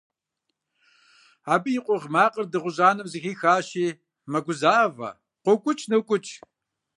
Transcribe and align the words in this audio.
Абы 1.53 1.69
и 1.77 1.79
къугъ 1.85 2.07
макъыр 2.13 2.45
дыгъужь 2.51 2.81
анэм 2.89 3.07
зэхихащи, 3.11 3.87
мэгузавэ, 4.31 5.09
къокӀукӀ-нокӀукӀ. 5.43 6.31